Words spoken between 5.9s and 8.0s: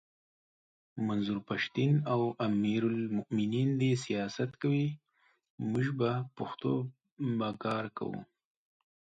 به پښتو به کار